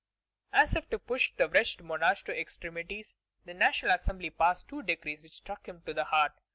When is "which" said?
5.21-5.33